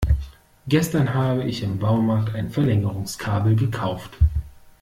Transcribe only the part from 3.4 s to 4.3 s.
gekauft.